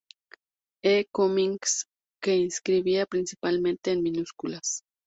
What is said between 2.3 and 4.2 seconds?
escribía principalmente en